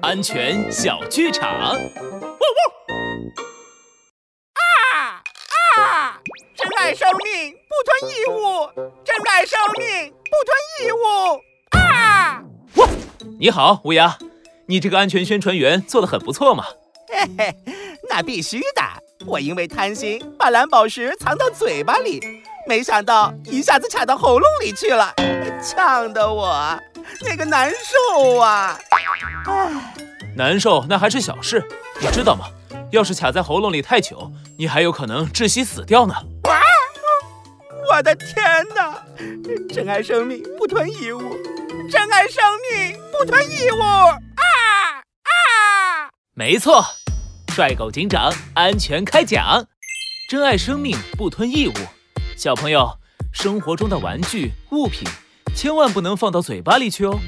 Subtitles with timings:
[0.00, 1.50] 安全小剧场。
[1.50, 1.76] 啊
[5.76, 6.18] 啊！
[6.56, 8.70] 珍爱生命，不吞异物。
[9.04, 10.96] 珍爱生命，不吞异物。
[11.78, 12.42] 啊！
[12.76, 12.88] 哇！
[13.38, 14.16] 你好，乌鸦，
[14.66, 16.64] 你这个安全宣传员做的很不错嘛。
[17.08, 17.54] 嘿嘿，
[18.08, 18.80] 那必须的。
[19.26, 25.14] 我因为贪心，把蓝宝石藏到嘴巴里，没想到一下子卡到喉咙里去了，
[25.62, 26.80] 呛得我
[27.20, 28.80] 那个难受啊！
[29.46, 29.94] 唉，
[30.36, 31.64] 难受那还是小事，
[32.00, 32.46] 你知道吗？
[32.90, 36.14] 要是卡在喉咙里太久，你还有可能窒息死掉呢。
[36.44, 36.60] 哇！
[37.90, 38.44] 我的天
[38.74, 39.02] 哪！
[39.72, 41.20] 珍爱生命，不吞异物；
[41.90, 43.80] 珍爱生命，不吞异物。
[43.80, 44.20] 啊
[45.22, 46.10] 啊！
[46.34, 46.84] 没错。
[47.54, 49.66] 帅狗警长安全开讲，
[50.30, 51.72] 珍爱生命，不吞异物。
[52.36, 52.98] 小朋友，
[53.32, 55.06] 生活中的玩具物品
[55.54, 57.18] 千万不能放到嘴巴里去哦。